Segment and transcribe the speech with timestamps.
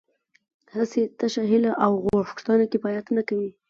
[0.75, 3.51] هسې تشه هیله او غوښتنه کفایت نه کوي